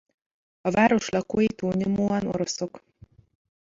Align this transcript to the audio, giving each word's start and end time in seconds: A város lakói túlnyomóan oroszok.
A 0.61 0.71
város 0.71 1.09
lakói 1.09 1.45
túlnyomóan 1.47 2.27
oroszok. 2.27 2.83